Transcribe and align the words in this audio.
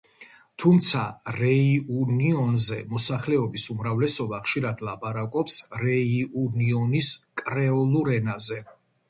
თუმცა 0.61 1.01
რეიუნიონზე 1.41 2.77
მოსახლეობის 2.93 3.67
უმრავლესობა 3.75 4.41
ხშირად 4.47 4.83
ლაპარაკობს 4.89 5.61
რეიუნიონის 5.85 7.13
კრეოლურ 7.45 8.13
ენაზე. 8.19 8.61